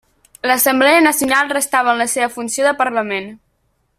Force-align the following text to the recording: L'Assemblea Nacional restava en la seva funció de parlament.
L'Assemblea 0.51 1.01
Nacional 1.07 1.51
restava 1.57 1.93
en 1.95 2.03
la 2.05 2.09
seva 2.15 2.31
funció 2.39 2.67
de 2.69 2.75
parlament. 2.83 3.33